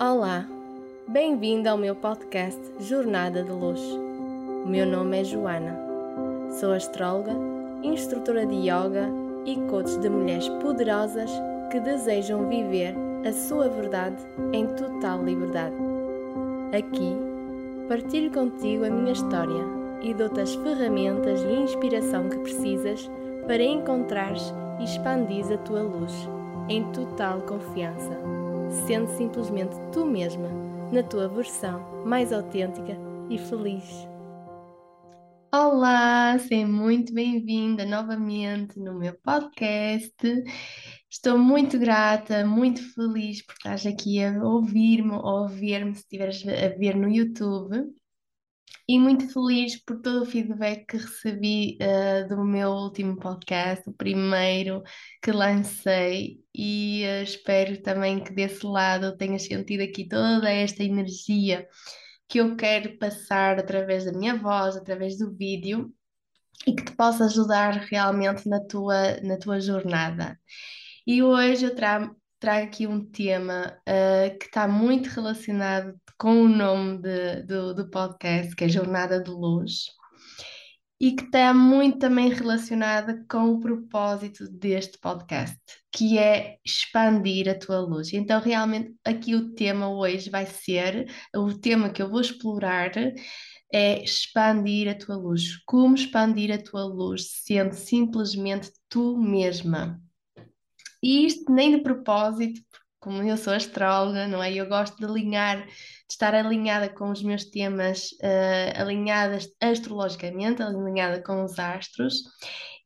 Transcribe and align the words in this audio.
Olá, 0.00 0.44
bem-vindo 1.06 1.68
ao 1.68 1.78
meu 1.78 1.94
podcast 1.94 2.60
Jornada 2.80 3.44
de 3.44 3.52
Luz. 3.52 3.80
O 4.64 4.68
meu 4.68 4.84
nome 4.84 5.20
é 5.20 5.24
Joana, 5.24 5.78
sou 6.58 6.72
astróloga, 6.72 7.30
instrutora 7.80 8.44
de 8.44 8.56
yoga 8.56 9.08
e 9.46 9.54
coach 9.70 9.96
de 10.00 10.08
mulheres 10.10 10.48
poderosas 10.60 11.30
que 11.70 11.78
desejam 11.78 12.48
viver 12.48 12.92
a 13.24 13.32
sua 13.32 13.68
verdade 13.68 14.16
em 14.52 14.66
total 14.74 15.22
liberdade. 15.22 15.76
Aqui, 16.76 17.16
partilho 17.88 18.32
contigo 18.32 18.84
a 18.84 18.90
minha 18.90 19.12
história 19.12 19.64
e 20.02 20.12
dou-te 20.12 20.40
as 20.40 20.56
ferramentas 20.56 21.40
e 21.40 21.52
inspiração 21.52 22.28
que 22.28 22.38
precisas 22.38 23.08
para 23.46 23.62
encontrares 23.62 24.52
e 24.80 24.84
expandir 24.84 25.44
a 25.52 25.58
tua 25.58 25.82
luz 25.82 26.28
em 26.68 26.82
total 26.90 27.42
confiança 27.42 28.33
sendo 28.86 29.08
simplesmente 29.16 29.74
tu 29.92 30.04
mesma, 30.04 30.48
na 30.92 31.02
tua 31.02 31.28
versão 31.28 32.04
mais 32.04 32.32
autêntica 32.32 32.96
e 33.30 33.38
feliz. 33.38 34.06
Olá, 35.54 36.36
seja 36.38 36.66
muito 36.66 37.14
bem-vinda 37.14 37.86
novamente 37.86 38.78
no 38.78 38.98
meu 38.98 39.16
podcast. 39.22 40.12
Estou 41.08 41.38
muito 41.38 41.78
grata, 41.78 42.44
muito 42.44 42.82
feliz 42.92 43.40
por 43.46 43.54
estás 43.54 43.86
aqui 43.86 44.22
a 44.22 44.42
ouvir-me 44.42 45.12
ou 45.12 45.44
a 45.44 45.46
ver-me 45.46 45.94
se 45.94 46.00
estiveres 46.00 46.44
a 46.46 46.76
ver 46.76 46.96
no 46.96 47.08
YouTube 47.08 47.94
e 48.86 48.98
muito 48.98 49.32
feliz 49.32 49.82
por 49.82 50.00
todo 50.00 50.22
o 50.22 50.26
feedback 50.26 50.86
que 50.86 50.96
recebi 50.98 51.78
uh, 51.80 52.28
do 52.28 52.44
meu 52.44 52.70
último 52.70 53.16
podcast, 53.16 53.88
o 53.88 53.92
primeiro 53.92 54.82
que 55.22 55.32
lancei, 55.32 56.40
e 56.54 57.02
uh, 57.04 57.22
espero 57.22 57.80
também 57.82 58.22
que 58.22 58.32
desse 58.32 58.66
lado 58.66 59.16
tenhas 59.16 59.44
sentido 59.44 59.82
aqui 59.82 60.06
toda 60.06 60.50
esta 60.50 60.82
energia 60.84 61.66
que 62.28 62.40
eu 62.40 62.56
quero 62.56 62.98
passar 62.98 63.58
através 63.58 64.04
da 64.04 64.12
minha 64.12 64.36
voz, 64.36 64.76
através 64.76 65.18
do 65.18 65.34
vídeo 65.34 65.92
e 66.66 66.74
que 66.74 66.84
te 66.84 66.92
possa 66.92 67.24
ajudar 67.24 67.72
realmente 67.90 68.48
na 68.48 68.60
tua, 68.60 69.20
na 69.22 69.38
tua 69.38 69.60
jornada. 69.60 70.38
E 71.06 71.22
hoje 71.22 71.66
eu 71.66 71.74
trago, 71.74 72.16
trago 72.44 72.66
aqui 72.66 72.86
um 72.86 73.02
tema 73.02 73.74
uh, 73.88 74.38
que 74.38 74.44
está 74.44 74.68
muito 74.68 75.08
relacionado 75.08 75.98
com 76.18 76.42
o 76.42 76.48
nome 76.48 76.98
de, 76.98 77.42
do, 77.44 77.72
do 77.74 77.88
podcast, 77.88 78.54
que 78.54 78.64
é 78.64 78.68
Jornada 78.68 79.18
de 79.18 79.30
Luz, 79.30 79.86
e 81.00 81.12
que 81.12 81.24
está 81.24 81.54
muito 81.54 82.00
também 82.00 82.28
relacionada 82.28 83.24
com 83.30 83.54
o 83.54 83.60
propósito 83.60 84.46
deste 84.46 84.98
podcast, 84.98 85.56
que 85.90 86.18
é 86.18 86.58
expandir 86.62 87.48
a 87.48 87.58
tua 87.58 87.80
luz. 87.80 88.12
Então, 88.12 88.38
realmente, 88.42 88.94
aqui 89.02 89.34
o 89.34 89.54
tema 89.54 89.88
hoje 89.88 90.28
vai 90.28 90.44
ser, 90.44 91.10
o 91.34 91.54
tema 91.54 91.88
que 91.88 92.02
eu 92.02 92.10
vou 92.10 92.20
explorar 92.20 92.92
é 93.72 94.04
expandir 94.04 94.86
a 94.90 94.94
tua 94.94 95.16
luz. 95.16 95.56
Como 95.64 95.94
expandir 95.94 96.52
a 96.52 96.62
tua 96.62 96.84
luz 96.84 97.40
sendo 97.42 97.72
simplesmente 97.72 98.70
tu 98.90 99.16
mesma. 99.16 100.03
E 101.04 101.26
isto 101.26 101.52
nem 101.52 101.76
de 101.76 101.82
propósito, 101.82 102.62
como 102.98 103.22
eu 103.22 103.36
sou 103.36 103.52
astróloga, 103.52 104.26
não 104.26 104.42
é? 104.42 104.54
Eu 104.54 104.66
gosto 104.66 104.96
de 104.96 105.04
alinhar, 105.04 105.66
de 105.66 105.72
estar 106.08 106.34
alinhada 106.34 106.88
com 106.88 107.10
os 107.10 107.22
meus 107.22 107.44
temas, 107.44 108.12
uh, 108.22 108.80
alinhadas 108.80 109.46
astrologicamente, 109.60 110.62
alinhada 110.62 111.22
com 111.22 111.44
os 111.44 111.58
astros, 111.58 112.14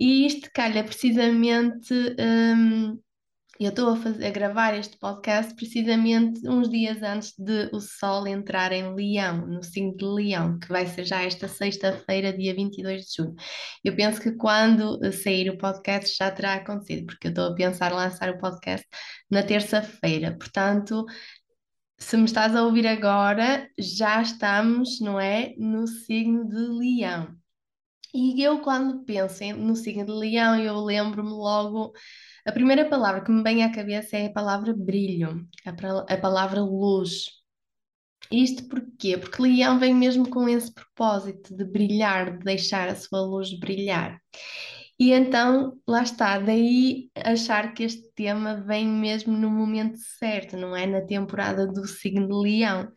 e 0.00 0.27
isto 0.27 0.50
calha 0.52 0.83
precisamente. 0.83 1.94
Um, 2.19 2.98
eu 3.60 3.70
estou 3.70 3.91
a, 3.91 3.94
a 3.94 4.30
gravar 4.30 4.74
este 4.74 4.96
podcast 4.98 5.54
precisamente 5.54 6.48
uns 6.48 6.68
dias 6.68 7.02
antes 7.02 7.34
de 7.36 7.68
o 7.72 7.80
Sol 7.80 8.27
entrar 8.27 8.72
em 8.72 8.94
Leão, 8.94 9.46
no 9.46 9.62
signo 9.62 9.96
de 9.96 10.04
Leão, 10.04 10.58
que 10.60 10.68
vai 10.68 10.86
ser 10.86 11.04
já 11.04 11.22
esta 11.22 11.48
sexta-feira, 11.48 12.32
dia 12.32 12.54
22 12.54 13.06
de 13.06 13.16
junho. 13.16 13.34
Eu 13.84 13.97
penso 13.97 14.20
que 14.20 14.32
quando 14.32 15.00
sair 15.12 15.50
o 15.50 15.58
podcast 15.58 16.16
já 16.16 16.31
terá 16.31 16.54
acontecido, 16.54 17.06
porque 17.06 17.26
eu 17.28 17.31
estou 17.31 17.47
a 17.47 17.54
pensar 17.54 17.92
lançar 17.92 18.31
o 18.31 18.38
podcast 18.38 18.87
na 19.28 19.42
terça-feira. 19.42 20.37
Portanto, 20.38 21.04
se 21.98 22.16
me 22.16 22.25
estás 22.26 22.54
a 22.54 22.62
ouvir 22.62 22.87
agora, 22.87 23.69
já 23.76 24.22
estamos, 24.22 25.00
não 25.00 25.19
é, 25.19 25.54
no 25.58 25.87
signo 25.87 26.48
de 26.48 26.56
Leão. 26.56 27.37
E 28.14 28.42
eu, 28.42 28.60
quando 28.60 29.04
penso 29.04 29.44
no 29.56 29.76
signo 29.76 30.06
de 30.06 30.12
Leão, 30.12 30.56
eu 30.58 30.78
lembro-me 30.81 31.31
logo 31.31 31.92
a 32.48 32.53
primeira 32.53 32.88
palavra 32.88 33.22
que 33.22 33.31
me 33.31 33.42
vem 33.42 33.62
à 33.62 33.70
cabeça 33.70 34.16
é 34.16 34.26
a 34.26 34.32
palavra 34.32 34.75
brilho, 34.75 35.47
a, 35.66 36.14
a 36.14 36.16
palavra 36.16 36.62
luz. 36.62 37.26
Isto 38.32 38.69
porquê? 38.69 39.19
Porque 39.19 39.42
Leão 39.42 39.78
vem 39.78 39.94
mesmo 39.94 40.28
com 40.28 40.48
esse 40.48 40.72
propósito 40.72 41.54
de 41.54 41.64
brilhar, 41.64 42.38
de 42.38 42.44
deixar 42.44 42.88
a 42.88 42.94
sua 42.94 43.20
luz 43.20 43.53
brilhar. 43.58 44.19
E 44.98 45.12
então, 45.12 45.78
lá 45.87 46.03
está, 46.03 46.38
daí 46.38 47.10
achar 47.14 47.72
que 47.72 47.84
este 47.84 48.10
tema 48.14 48.56
vem 48.66 48.87
mesmo 48.87 49.37
no 49.37 49.50
momento 49.50 49.98
certo, 50.19 50.56
não 50.56 50.75
é? 50.75 50.87
Na 50.87 51.03
temporada 51.03 51.66
do 51.66 51.87
signo 51.87 52.26
de 52.26 52.34
Leão. 52.34 52.91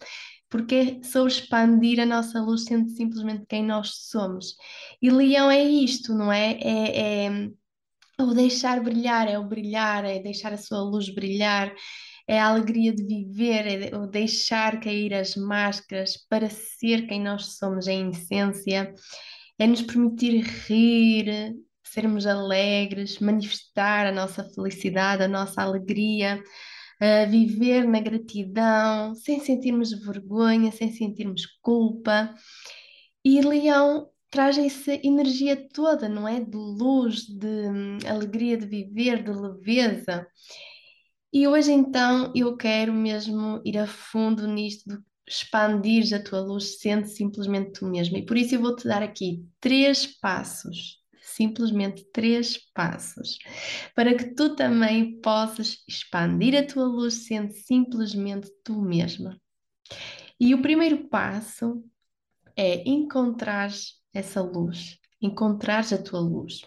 Porque 0.49 0.75
é 0.75 1.03
sobre 1.03 1.31
expandir 1.31 1.99
a 1.99 2.05
nossa 2.05 2.41
luz 2.41 2.65
sendo 2.65 2.89
simplesmente 2.89 3.45
quem 3.47 3.63
nós 3.65 4.07
somos. 4.09 4.55
E 5.01 5.09
Leão 5.09 5.51
é 5.51 5.61
isto, 5.63 6.13
não 6.13 6.31
é? 6.31 6.53
É, 6.61 7.25
é 7.27 7.51
o 8.29 8.33
deixar 8.33 8.81
brilhar, 8.81 9.27
é 9.27 9.37
o 9.37 9.47
brilhar, 9.47 10.05
é 10.05 10.19
deixar 10.19 10.53
a 10.53 10.57
sua 10.57 10.81
luz 10.81 11.09
brilhar, 11.13 11.73
é 12.27 12.39
a 12.39 12.47
alegria 12.47 12.93
de 12.93 13.03
viver, 13.03 13.91
é 13.93 13.97
o 13.97 14.07
deixar 14.07 14.79
cair 14.79 15.13
as 15.13 15.35
máscaras 15.35 16.17
para 16.29 16.49
ser 16.49 17.07
quem 17.07 17.21
nós 17.21 17.57
somos 17.57 17.87
em 17.87 18.09
essência, 18.09 18.93
é 19.59 19.67
nos 19.67 19.81
permitir 19.81 20.41
rir, 20.41 21.55
sermos 21.83 22.25
alegres, 22.25 23.19
manifestar 23.19 24.07
a 24.07 24.11
nossa 24.11 24.43
felicidade, 24.43 25.23
a 25.23 25.27
nossa 25.27 25.61
alegria, 25.61 26.41
viver 27.29 27.87
na 27.87 27.99
gratidão, 27.99 29.15
sem 29.15 29.39
sentirmos 29.39 29.91
vergonha, 29.91 30.71
sem 30.71 30.91
sentirmos 30.91 31.45
culpa. 31.61 32.33
E 33.25 33.41
Leão 33.41 34.10
traz 34.31 34.57
essa 34.57 34.93
energia 35.05 35.67
toda, 35.73 36.07
não 36.07 36.27
é? 36.27 36.39
De 36.39 36.55
luz, 36.55 37.25
de 37.27 37.45
hum, 37.45 37.97
alegria 38.07 38.57
de 38.57 38.65
viver, 38.65 39.21
de 39.21 39.31
leveza. 39.31 40.25
E 41.33 41.47
hoje 41.47 41.71
então 41.71 42.31
eu 42.33 42.55
quero 42.57 42.93
mesmo 42.93 43.61
ir 43.63 43.77
a 43.77 43.85
fundo 43.85 44.47
nisto 44.47 44.89
de 44.89 44.97
expandir 45.27 46.13
a 46.13 46.23
tua 46.23 46.39
luz 46.39 46.79
sendo 46.79 47.05
simplesmente 47.07 47.73
tu 47.73 47.85
mesmo. 47.85 48.17
E 48.17 48.25
por 48.25 48.37
isso 48.37 48.55
eu 48.55 48.61
vou-te 48.61 48.87
dar 48.87 49.03
aqui 49.03 49.45
três 49.59 50.05
passos, 50.05 50.99
simplesmente 51.21 52.05
três 52.11 52.57
passos, 52.73 53.37
para 53.93 54.15
que 54.15 54.33
tu 54.33 54.55
também 54.55 55.19
possas 55.19 55.83
expandir 55.87 56.57
a 56.57 56.65
tua 56.65 56.85
luz 56.85 57.25
sendo 57.27 57.51
simplesmente 57.51 58.49
tu 58.63 58.81
mesma. 58.81 59.39
E 60.39 60.53
o 60.53 60.61
primeiro 60.61 61.07
passo 61.07 61.83
é 62.55 62.87
encontrar 62.89 63.69
essa 64.13 64.41
luz, 64.41 64.97
encontrares 65.21 65.93
a 65.93 66.01
tua 66.01 66.19
luz. 66.19 66.61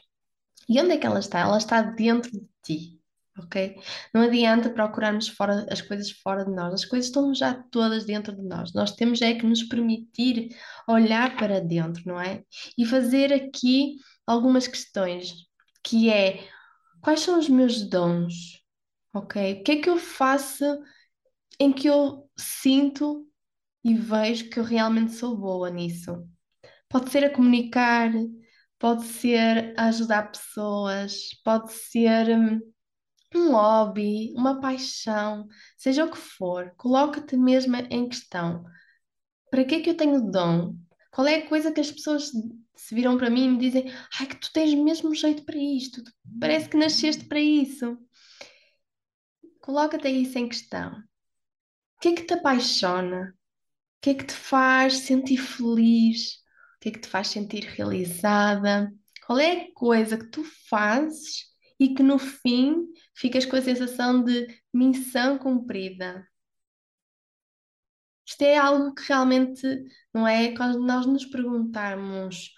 E 0.69 0.81
onde 0.81 0.93
é 0.93 0.99
que 0.99 1.07
ela 1.07 1.19
está? 1.19 1.41
Ela 1.41 1.59
está 1.59 1.83
dentro 1.83 2.31
de 2.31 2.47
ti, 2.63 3.01
ok? 3.39 3.77
Não 4.15 4.23
adianta 4.23 4.71
procurarmos 4.71 5.29
fora, 5.29 5.67
as 5.71 5.83
coisas 5.83 6.11
fora 6.11 6.45
de 6.45 6.53
nós, 6.53 6.75
as 6.75 6.85
coisas 6.85 7.07
estão 7.07 7.35
já 7.35 7.55
todas 7.55 8.05
dentro 8.05 8.35
de 8.35 8.43
nós. 8.43 8.73
Nós 8.73 8.93
temos 8.93 9.21
é 9.21 9.35
que 9.35 9.47
nos 9.47 9.63
permitir 9.63 10.49
olhar 10.89 11.37
para 11.37 11.61
dentro, 11.61 12.03
não 12.07 12.21
é? 12.21 12.43
E 12.79 12.87
fazer 12.87 13.33
aqui 13.33 13.97
algumas 14.27 14.67
questões, 14.67 15.35
que 15.83 16.11
é 16.11 16.49
quais 17.03 17.21
são 17.21 17.39
os 17.39 17.49
meus 17.49 17.83
dons, 17.83 18.63
ok? 19.13 19.61
O 19.61 19.63
que 19.63 19.73
é 19.73 19.77
que 19.83 19.91
eu 19.91 19.99
faço 19.99 20.65
em 21.61 21.73
que 21.73 21.89
eu 21.89 22.29
sinto 22.37 23.27
e 23.85 23.95
vejo 23.95 24.49
que 24.49 24.59
eu 24.59 24.65
realmente 24.65 25.13
sou 25.13 25.37
boa 25.37 25.69
nisso? 25.71 26.27
Pode 26.95 27.11
ser 27.11 27.25
a 27.25 27.31
comunicar, 27.31 28.13
pode 28.79 29.03
ser 29.03 29.75
a 29.77 29.87
ajudar 29.87 30.31
pessoas, 30.31 31.29
pode 31.45 31.73
ser 31.73 32.29
hum, 32.39 32.61
um 33.35 33.51
hobby, 33.51 34.33
uma 34.37 34.61
paixão, 34.61 35.49
seja 35.77 36.05
o 36.05 36.11
que 36.13 36.17
for, 36.17 36.73
coloca-te 36.77 37.37
mesmo 37.37 37.75
em 37.75 38.09
questão. 38.09 38.65
Para 39.51 39.65
que 39.65 39.75
é 39.75 39.81
que 39.81 39.91
eu 39.91 39.97
tenho 39.97 40.31
dom? 40.31 40.77
Qual 41.11 41.27
é 41.27 41.39
a 41.39 41.49
coisa 41.49 41.73
que 41.73 41.81
as 41.81 41.91
pessoas 41.91 42.31
se 42.77 42.95
viram 42.95 43.19
para 43.19 43.29
mim 43.29 43.47
e 43.47 43.49
me 43.49 43.59
dizem, 43.59 43.93
ai, 44.21 44.29
que 44.29 44.37
tu 44.37 44.53
tens 44.53 44.73
mesmo 44.73 45.13
jeito 45.17 45.45
para 45.45 45.59
isto, 45.59 46.01
parece 46.41 46.69
que 46.69 46.77
nasceste 46.77 47.25
para 47.25 47.41
isso. 47.41 47.99
Coloca-te 49.61 50.09
isso 50.11 50.39
em 50.39 50.49
questão. 50.49 50.93
O 50.93 52.01
que 52.01 52.09
é 52.11 52.15
que 52.15 52.23
te 52.23 52.35
apaixona? 52.35 53.35
O 53.97 54.01
que 54.01 54.11
é 54.11 54.15
que 54.15 54.27
te 54.27 54.35
faz 54.35 54.99
sentir 54.99 55.39
feliz? 55.39 56.44
Que 56.85 56.91
é 56.91 56.93
que 56.93 57.01
te 57.01 57.09
faz 57.09 57.29
sentir 57.29 57.65
realizada? 57.65 58.93
Qual 59.27 59.39
é 59.39 59.63
a 59.63 59.73
coisa 59.73 60.19
que 60.19 60.27
tu 60.27 60.45
fazes 60.69 61.47
e 61.81 61.95
que 61.95 62.03
no 62.03 62.19
fim 62.19 62.85
ficas 63.15 63.47
com 63.47 63.57
a 63.57 63.63
sensação 63.63 64.23
de 64.23 64.47
missão 64.73 65.39
cumprida? 65.39 66.29
Isto 68.27 68.43
é 68.43 68.59
algo 68.59 68.95
que 68.95 69.03
realmente, 69.09 69.63
não 70.13 70.29
é? 70.29 70.55
Quando 70.55 70.79
nós 70.81 71.07
nos 71.07 71.25
perguntarmos 71.25 72.53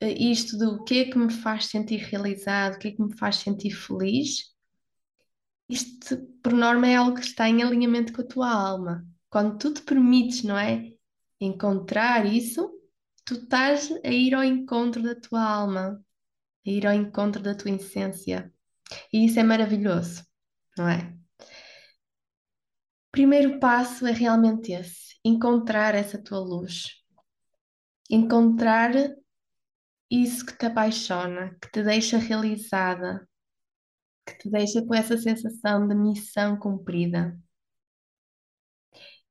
eh, 0.00 0.12
isto 0.12 0.56
do 0.56 0.84
que 0.84 1.00
é 1.00 1.04
que 1.10 1.18
me 1.18 1.32
faz 1.32 1.66
sentir 1.66 1.98
realizado, 1.98 2.76
o 2.76 2.78
que 2.78 2.88
é 2.88 2.92
que 2.92 3.02
me 3.02 3.16
faz 3.16 3.36
sentir 3.36 3.72
feliz, 3.72 4.52
isto, 5.68 6.18
por 6.40 6.52
norma, 6.52 6.86
é 6.86 6.94
algo 6.94 7.16
que 7.16 7.22
está 7.22 7.48
em 7.48 7.62
alinhamento 7.64 8.12
com 8.12 8.22
a 8.22 8.26
tua 8.26 8.48
alma. 8.48 9.04
Quando 9.28 9.58
tu 9.58 9.74
te 9.74 9.82
permites, 9.82 10.44
não 10.44 10.56
é? 10.56 10.92
Encontrar 11.40 12.26
isso, 12.26 12.71
tu 13.24 13.34
estás 13.34 13.90
a 14.04 14.08
ir 14.08 14.34
ao 14.34 14.44
encontro 14.44 15.02
da 15.02 15.14
tua 15.14 15.42
alma, 15.42 16.04
a 16.66 16.70
ir 16.70 16.86
ao 16.86 16.92
encontro 16.92 17.42
da 17.42 17.54
tua 17.54 17.70
essência. 17.70 18.52
E 19.12 19.26
isso 19.26 19.38
é 19.38 19.42
maravilhoso, 19.42 20.24
não 20.76 20.88
é? 20.88 21.16
Primeiro 23.10 23.58
passo 23.60 24.06
é 24.06 24.12
realmente 24.12 24.72
esse: 24.72 25.16
encontrar 25.24 25.94
essa 25.94 26.22
tua 26.22 26.40
luz. 26.40 27.02
Encontrar 28.10 28.92
isso 30.10 30.44
que 30.44 30.56
te 30.56 30.66
apaixona, 30.66 31.56
que 31.60 31.70
te 31.70 31.82
deixa 31.82 32.18
realizada, 32.18 33.26
que 34.26 34.36
te 34.38 34.50
deixa 34.50 34.84
com 34.84 34.94
essa 34.94 35.16
sensação 35.16 35.86
de 35.86 35.94
missão 35.94 36.58
cumprida. 36.58 37.38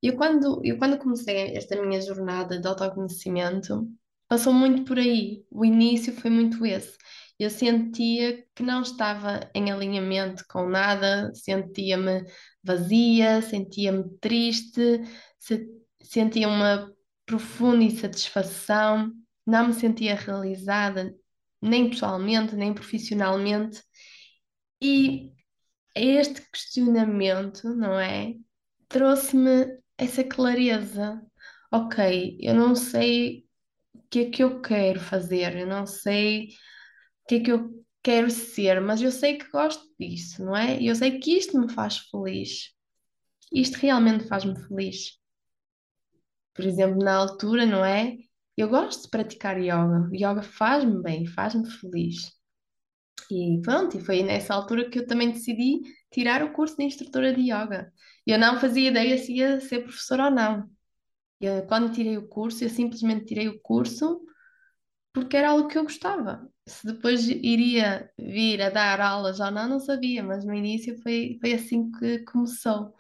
Eu 0.02 0.16
quando, 0.18 0.62
eu 0.64 0.78
quando 0.78 0.98
comecei 0.98 1.56
esta 1.56 1.80
minha 1.82 2.02
jornada 2.02 2.60
de 2.60 2.68
autoconhecimento, 2.68 3.88
passou 4.28 4.54
muito 4.54 4.84
por 4.86 4.98
aí. 4.98 5.46
O 5.52 5.64
início 5.66 6.14
foi 6.14 6.30
muito 6.32 6.66
esse. 6.66 6.98
Eu 7.40 7.50
sentia 7.50 8.44
que 8.56 8.64
não 8.64 8.82
estava 8.82 9.50
em 9.54 9.72
alinhamento 9.72 10.44
com 10.48 10.68
nada, 10.70 11.32
sentia-me 11.34 12.24
vazia, 12.64 13.42
sentia-me 13.42 14.04
triste, 14.20 15.02
se- 15.40 15.68
sentia 16.04 16.48
uma 16.48 16.92
profunda 17.26 17.84
insatisfação, 17.84 19.12
não 19.46 19.68
me 19.68 19.74
sentia 19.74 20.16
realizada, 20.16 21.14
nem 21.62 21.90
pessoalmente, 21.90 22.56
nem 22.56 22.74
profissionalmente. 22.74 23.82
E 24.82 25.34
este 25.96 26.42
questionamento, 26.52 27.70
não 27.76 28.00
é? 28.00 28.36
Trouxe-me 28.90 29.81
essa 30.02 30.24
clareza. 30.24 31.22
Ok, 31.72 32.38
eu 32.42 32.54
não 32.56 32.76
sei 32.76 33.46
o 33.94 34.02
que 34.10 34.20
é 34.22 34.30
que 34.30 34.44
eu 34.44 34.62
quero 34.62 35.00
fazer, 35.00 35.56
eu 35.58 35.68
não 35.68 35.86
sei 35.86 36.48
o 36.48 37.28
que 37.30 37.36
é 37.36 37.40
que 37.42 37.52
eu 37.52 37.86
quero 38.04 38.30
ser, 38.32 38.82
mas 38.82 39.02
eu 39.02 39.12
sei 39.12 39.38
que 39.38 39.50
gosto 39.52 39.86
disso, 40.00 40.44
não 40.44 40.56
é? 40.56 40.82
Eu 40.82 40.96
sei 40.96 41.20
que 41.20 41.38
isto 41.38 41.60
me 41.60 41.72
faz 41.72 42.00
feliz. 42.00 42.74
Isto 43.54 43.76
realmente 43.78 44.28
faz-me 44.28 44.58
feliz. 44.68 45.20
Por 46.54 46.66
exemplo, 46.66 47.04
na 47.04 47.16
altura, 47.16 47.66
não 47.66 47.84
é? 47.84 48.18
Eu 48.58 48.70
gosto 48.70 49.04
de 49.04 49.10
praticar 49.10 49.58
yoga. 49.60 50.10
Yoga 50.14 50.42
faz-me 50.44 51.02
bem, 51.02 51.26
faz-me 51.26 51.70
feliz. 51.70 52.32
E 53.32 53.60
pronto, 53.62 53.98
e 53.98 54.02
foi 54.02 54.24
nessa 54.24 54.54
altura 54.54 54.90
que 54.90 55.00
eu 55.00 55.08
também 55.08 55.32
decidi 55.32 55.80
tirar 56.12 56.44
o 56.44 56.52
curso 56.54 56.78
de 56.78 56.84
instrutora 56.84 57.34
de 57.34 57.42
yoga. 57.42 57.92
Eu 58.26 58.38
não 58.38 58.60
fazia 58.60 58.90
ideia 58.90 59.18
se 59.18 59.34
ia 59.34 59.60
ser 59.62 59.80
professora 59.84 60.26
ou 60.26 60.32
não. 60.32 60.70
Eu, 61.40 61.66
quando 61.66 61.92
tirei 61.92 62.18
o 62.18 62.28
curso, 62.28 62.64
eu 62.64 62.70
simplesmente 62.70 63.26
tirei 63.26 63.48
o 63.48 63.60
curso 63.62 64.22
porque 65.14 65.36
era 65.36 65.50
algo 65.50 65.68
que 65.68 65.78
eu 65.78 65.84
gostava. 65.84 66.48
Se 66.68 66.86
depois 66.86 67.28
iria 67.28 68.10
vir 68.18 68.62
a 68.62 68.70
dar 68.70 69.02
aulas 69.02 69.40
ou 69.40 69.52
não, 69.52 69.68
não 69.68 69.80
sabia, 69.80 70.24
mas 70.24 70.46
no 70.46 70.54
início 70.54 71.02
foi, 71.02 71.38
foi 71.42 71.54
assim 71.54 71.92
que 71.92 72.20
começou. 72.20 72.94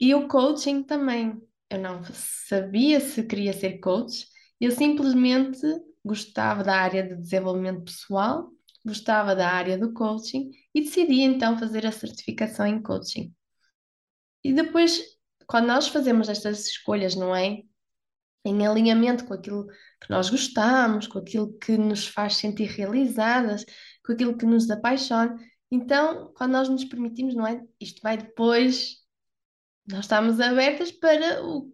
E 0.00 0.14
o 0.14 0.28
coaching 0.28 0.82
também. 0.82 1.40
Eu 1.70 1.80
não 1.80 2.02
sabia 2.04 3.00
se 3.00 3.22
queria 3.24 3.52
ser 3.52 3.78
coach, 3.78 4.26
eu 4.60 4.70
simplesmente 4.70 5.60
gostava 6.04 6.62
da 6.62 6.76
área 6.76 7.02
de 7.02 7.16
desenvolvimento 7.16 7.84
pessoal, 7.84 8.50
gostava 8.84 9.34
da 9.34 9.48
área 9.50 9.78
do 9.78 9.92
coaching 9.92 10.50
e 10.74 10.82
decidi 10.82 11.20
então 11.20 11.58
fazer 11.58 11.86
a 11.86 11.92
certificação 11.92 12.66
em 12.66 12.82
coaching. 12.82 13.34
E 14.42 14.52
depois, 14.52 15.02
quando 15.46 15.66
nós 15.66 15.88
fazemos 15.88 16.28
estas 16.28 16.66
escolhas, 16.66 17.14
não 17.14 17.34
é? 17.34 17.62
Em 18.44 18.66
alinhamento 18.66 19.24
com 19.24 19.32
aquilo 19.32 19.66
que 19.66 20.10
nós 20.10 20.28
gostamos, 20.28 21.06
com 21.06 21.18
aquilo 21.18 21.56
que 21.58 21.78
nos 21.78 22.06
faz 22.06 22.36
sentir 22.36 22.66
realizadas, 22.66 23.64
com 24.04 24.12
aquilo 24.12 24.36
que 24.36 24.44
nos 24.44 24.68
apaixona. 24.70 25.34
Então, 25.70 26.32
quando 26.36 26.52
nós 26.52 26.68
nos 26.68 26.84
permitimos, 26.84 27.34
não 27.34 27.46
é? 27.46 27.62
Isto 27.80 28.02
vai 28.02 28.18
depois 28.18 29.04
nós 29.86 30.00
estamos 30.06 30.40
abertas 30.40 30.90
para 30.90 31.44
o 31.44 31.70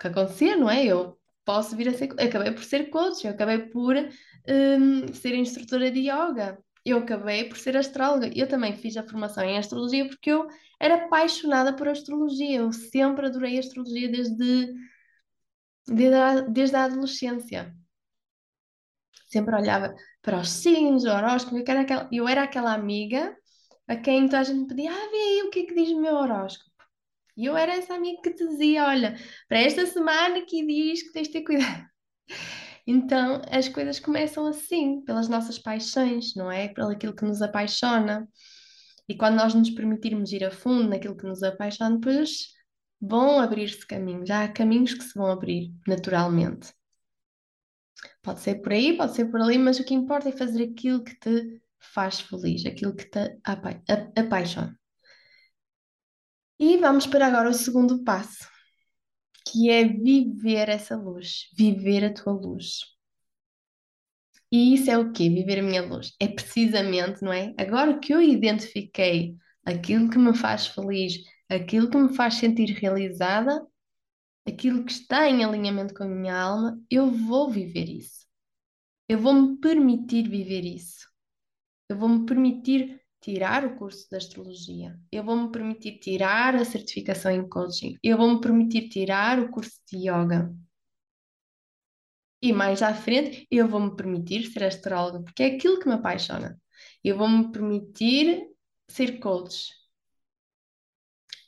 que 0.00 0.06
acontecer, 0.06 0.56
não 0.56 0.70
é? 0.70 0.84
Eu 0.84 1.19
posso 1.50 1.76
vir 1.76 1.88
a 1.88 1.94
ser. 1.94 2.08
Acabei 2.12 2.52
por 2.52 2.62
ser 2.62 2.90
coach, 2.90 3.26
eu 3.26 3.32
acabei 3.32 3.58
por 3.58 3.96
hum, 3.96 5.12
ser 5.12 5.34
instrutora 5.34 5.90
de 5.90 6.00
yoga, 6.08 6.58
eu 6.84 6.98
acabei 6.98 7.48
por 7.48 7.58
ser 7.58 7.76
astróloga. 7.76 8.30
Eu 8.34 8.48
também 8.48 8.76
fiz 8.76 8.96
a 8.96 9.02
formação 9.02 9.42
em 9.42 9.58
astrologia 9.58 10.06
porque 10.08 10.30
eu 10.30 10.46
era 10.78 10.94
apaixonada 11.06 11.74
por 11.74 11.88
astrologia. 11.88 12.58
Eu 12.58 12.72
sempre 12.72 13.26
adorei 13.26 13.58
astrologia 13.58 14.08
desde, 14.08 14.72
desde, 15.88 16.14
a, 16.14 16.40
desde 16.42 16.76
a 16.76 16.84
adolescência. 16.84 17.74
Sempre 19.26 19.56
olhava 19.56 19.94
para 20.22 20.40
os 20.40 20.50
signos, 20.50 21.04
o 21.04 21.08
horóscopo, 21.08 21.56
eu 21.58 21.64
era 21.66 21.80
aquela, 21.80 22.08
eu 22.12 22.28
era 22.28 22.42
aquela 22.44 22.74
amiga 22.74 23.36
a 23.88 23.96
quem 23.96 24.26
toda 24.26 24.40
a 24.40 24.44
gente 24.44 24.68
pedia, 24.68 24.90
ah, 24.92 25.10
vê 25.10 25.18
aí 25.18 25.42
o 25.42 25.50
que 25.50 25.60
é 25.60 25.66
que 25.66 25.74
diz 25.74 25.90
o 25.90 26.00
meu 26.00 26.14
horóscopo. 26.14 26.69
E 27.36 27.46
eu 27.46 27.56
era 27.56 27.74
essa 27.74 27.94
amiga 27.94 28.20
que 28.22 28.34
te 28.34 28.46
dizia: 28.46 28.86
olha, 28.86 29.16
para 29.48 29.58
esta 29.60 29.86
semana 29.86 30.38
aqui 30.38 30.66
diz 30.66 31.02
que 31.02 31.12
tens 31.12 31.28
de 31.28 31.34
ter 31.34 31.42
cuidado. 31.42 31.86
Então 32.86 33.40
as 33.50 33.68
coisas 33.68 34.00
começam 34.00 34.46
assim, 34.46 35.02
pelas 35.04 35.28
nossas 35.28 35.58
paixões, 35.58 36.34
não 36.34 36.50
é? 36.50 36.66
Pelo 36.68 36.90
aquilo 36.90 37.14
que 37.14 37.24
nos 37.24 37.40
apaixona. 37.40 38.26
E 39.08 39.16
quando 39.16 39.36
nós 39.36 39.54
nos 39.54 39.70
permitirmos 39.70 40.32
ir 40.32 40.44
a 40.44 40.50
fundo 40.50 40.88
naquilo 40.88 41.16
que 41.16 41.26
nos 41.26 41.42
apaixona, 41.42 41.96
depois 41.96 42.48
vão 43.00 43.38
abrir-se 43.38 43.86
caminhos. 43.86 44.30
Há 44.30 44.48
caminhos 44.48 44.94
que 44.94 45.04
se 45.04 45.14
vão 45.14 45.26
abrir 45.26 45.72
naturalmente. 45.86 46.72
Pode 48.22 48.40
ser 48.40 48.56
por 48.56 48.72
aí, 48.72 48.96
pode 48.96 49.14
ser 49.14 49.26
por 49.26 49.40
ali, 49.40 49.58
mas 49.58 49.78
o 49.78 49.84
que 49.84 49.94
importa 49.94 50.28
é 50.28 50.32
fazer 50.32 50.64
aquilo 50.64 51.04
que 51.04 51.18
te 51.18 51.62
faz 51.78 52.20
feliz, 52.20 52.66
aquilo 52.66 52.94
que 52.96 53.04
te 53.10 53.38
apa 53.44 53.82
apaixona. 54.16 54.79
E 56.62 56.76
vamos 56.76 57.06
para 57.06 57.26
agora 57.26 57.48
o 57.48 57.54
segundo 57.54 58.04
passo, 58.04 58.46
que 59.46 59.70
é 59.70 59.82
viver 59.82 60.68
essa 60.68 60.94
luz, 60.94 61.48
viver 61.56 62.04
a 62.04 62.12
tua 62.12 62.34
luz. 62.34 62.80
E 64.52 64.74
isso 64.74 64.90
é 64.90 64.98
o 64.98 65.10
quê? 65.10 65.30
Viver 65.30 65.60
a 65.60 65.62
minha 65.62 65.80
luz. 65.80 66.12
É 66.20 66.28
precisamente, 66.28 67.22
não 67.22 67.32
é? 67.32 67.54
Agora 67.56 67.98
que 67.98 68.12
eu 68.12 68.20
identifiquei 68.20 69.34
aquilo 69.64 70.10
que 70.10 70.18
me 70.18 70.36
faz 70.36 70.66
feliz, 70.66 71.22
aquilo 71.48 71.88
que 71.88 71.96
me 71.96 72.14
faz 72.14 72.34
sentir 72.34 72.74
realizada, 72.74 73.66
aquilo 74.46 74.84
que 74.84 74.92
está 74.92 75.30
em 75.30 75.42
alinhamento 75.42 75.94
com 75.94 76.04
a 76.04 76.08
minha 76.08 76.38
alma, 76.38 76.78
eu 76.90 77.10
vou 77.10 77.48
viver 77.48 77.88
isso. 77.88 78.26
Eu 79.08 79.18
vou 79.18 79.32
me 79.32 79.56
permitir 79.56 80.28
viver 80.28 80.66
isso. 80.66 81.08
Eu 81.88 81.96
vou 81.96 82.08
me 82.10 82.26
permitir 82.26 83.00
tirar 83.20 83.64
o 83.66 83.76
curso 83.76 84.08
de 84.08 84.16
astrologia. 84.16 84.98
Eu 85.12 85.22
vou 85.24 85.36
me 85.36 85.52
permitir 85.52 85.98
tirar 85.98 86.54
a 86.54 86.64
certificação 86.64 87.30
em 87.30 87.48
coaching. 87.48 87.96
Eu 88.02 88.16
vou 88.16 88.34
me 88.34 88.40
permitir 88.40 88.88
tirar 88.88 89.38
o 89.38 89.50
curso 89.50 89.78
de 89.90 90.08
yoga. 90.08 90.54
E 92.42 92.52
mais 92.52 92.82
à 92.82 92.94
frente, 92.94 93.46
eu 93.50 93.68
vou 93.68 93.80
me 93.80 93.94
permitir 93.96 94.46
ser 94.50 94.64
astróloga, 94.64 95.22
porque 95.22 95.42
é 95.42 95.46
aquilo 95.46 95.78
que 95.78 95.86
me 95.86 95.94
apaixona. 95.94 96.58
Eu 97.04 97.16
vou 97.18 97.28
me 97.28 97.52
permitir 97.52 98.48
ser 98.88 99.18
coach. 99.20 99.68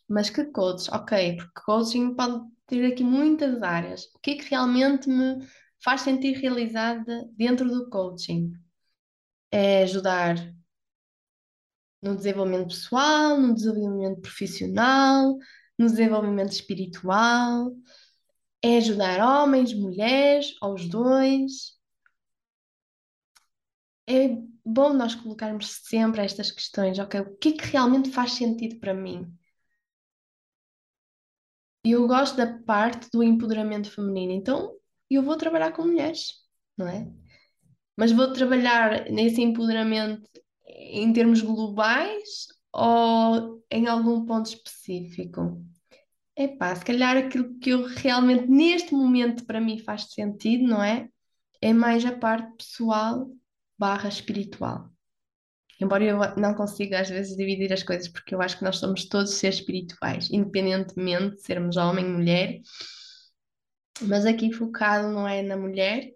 Mas 0.06 0.28
que 0.28 0.44
coach? 0.46 0.90
Ok, 0.92 1.36
porque 1.36 1.62
coaching 1.64 2.14
pode 2.14 2.46
ter 2.66 2.92
aqui 2.92 3.02
muitas 3.02 3.62
áreas. 3.62 4.04
O 4.14 4.18
que 4.18 4.32
é 4.32 4.36
que 4.36 4.50
realmente 4.50 5.08
me 5.08 5.38
faz 5.82 6.02
sentir 6.02 6.34
realizada 6.38 7.26
dentro 7.32 7.68
do 7.68 7.88
coaching? 7.88 8.52
É 9.50 9.82
ajudar 9.84 10.36
no 12.02 12.16
desenvolvimento 12.16 12.68
pessoal, 12.68 13.38
no 13.38 13.54
desenvolvimento 13.54 14.20
profissional, 14.20 15.38
no 15.78 15.86
desenvolvimento 15.86 16.52
espiritual, 16.52 17.72
é 18.62 18.76
ajudar 18.78 19.20
homens, 19.20 19.72
mulheres, 19.74 20.54
aos 20.60 20.88
dois. 20.88 21.78
É 24.06 24.28
bom 24.64 24.92
nós 24.92 25.14
colocarmos 25.14 25.80
sempre 25.84 26.22
estas 26.22 26.50
questões, 26.50 26.98
ok? 26.98 27.20
O 27.20 27.36
que 27.36 27.50
é 27.50 27.52
que 27.52 27.66
realmente 27.66 28.10
faz 28.10 28.32
sentido 28.32 28.78
para 28.80 28.94
mim? 28.94 29.32
Eu 31.84 32.06
gosto 32.06 32.36
da 32.36 32.58
parte 32.60 33.08
do 33.10 33.22
empoderamento 33.22 33.90
feminino, 33.90 34.32
então 34.32 34.76
eu 35.10 35.22
vou 35.22 35.36
trabalhar 35.36 35.72
com 35.72 35.82
mulheres, 35.82 36.34
não 36.76 36.86
é? 36.88 37.10
Mas 37.96 38.12
vou 38.12 38.32
trabalhar 38.32 39.10
nesse 39.10 39.42
empoderamento 39.42 40.28
em 40.90 41.12
termos 41.12 41.40
globais 41.40 42.46
ou 42.72 43.62
em 43.70 43.86
algum 43.86 44.24
ponto 44.24 44.46
específico? 44.46 45.62
epá, 46.36 46.74
se 46.74 46.84
calhar 46.84 47.16
aquilo 47.16 47.58
que 47.58 47.70
eu 47.70 47.86
realmente 47.86 48.46
neste 48.48 48.94
momento 48.94 49.44
para 49.44 49.60
mim 49.60 49.78
faz 49.78 50.12
sentido, 50.12 50.64
não 50.64 50.82
é? 50.82 51.08
É 51.60 51.72
mais 51.72 52.04
a 52.04 52.12
parte 52.12 52.56
pessoal 52.56 53.30
barra 53.78 54.08
espiritual. 54.08 54.90
Embora 55.80 56.04
eu 56.04 56.18
não 56.36 56.54
consiga 56.54 57.00
às 57.00 57.08
vezes 57.08 57.36
dividir 57.36 57.72
as 57.72 57.82
coisas, 57.82 58.08
porque 58.08 58.34
eu 58.34 58.40
acho 58.40 58.58
que 58.58 58.64
nós 58.64 58.76
somos 58.76 59.04
todos 59.06 59.34
seres 59.34 59.56
espirituais, 59.56 60.30
independentemente 60.30 61.36
de 61.36 61.42
sermos 61.42 61.76
homem, 61.76 62.04
mulher, 62.04 62.60
mas 64.02 64.24
aqui 64.24 64.52
focado 64.52 65.08
não 65.08 65.26
é 65.26 65.42
na 65.42 65.56
mulher, 65.56 66.12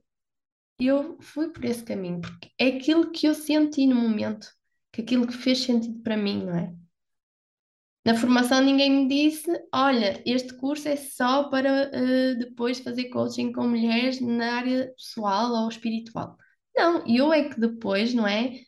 eu 0.79 1.19
fui 1.21 1.49
por 1.51 1.65
esse 1.65 1.83
caminho, 1.83 2.21
porque 2.21 2.51
é 2.59 2.69
aquilo 2.69 3.11
que 3.11 3.27
eu 3.27 3.35
senti 3.35 3.87
no 3.87 3.97
momento, 3.97 4.49
que 4.97 5.03
aquilo 5.03 5.27
que 5.27 5.35
fez 5.35 5.59
sentido 5.59 6.01
para 6.03 6.17
mim, 6.17 6.47
não 6.47 6.57
é? 6.57 6.75
Na 8.03 8.15
formação 8.15 8.63
ninguém 8.63 8.91
me 8.91 9.09
disse, 9.09 9.51
olha, 9.75 10.23
este 10.25 10.55
curso 10.57 10.89
é 10.89 10.97
só 10.97 11.51
para 11.51 11.91
uh, 11.91 12.39
depois 12.39 12.79
fazer 12.79 13.11
coaching 13.11 13.53
com 13.53 13.69
mulheres 13.69 14.23
na 14.23 14.55
área 14.55 14.91
pessoal 14.97 15.53
ou 15.53 15.69
espiritual. 15.69 16.39
Não, 16.75 17.07
eu 17.07 17.31
é 17.31 17.47
que 17.47 17.61
depois, 17.61 18.15
não 18.15 18.27
é? 18.27 18.61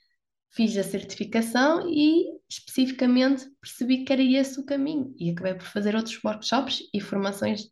Fiz 0.50 0.76
a 0.76 0.82
certificação 0.82 1.88
e 1.88 2.26
especificamente 2.49 3.47
percebi 3.61 4.04
que 4.04 4.12
era 4.12 4.23
esse 4.23 4.61
o 4.61 4.66
caminho 4.66 5.14
e 5.16 5.30
acabei 5.30 5.54
por 5.54 5.66
fazer 5.66 5.97
outros 5.97 6.23
workshops 6.23 6.80
e 6.92 7.00
formações 7.00 7.70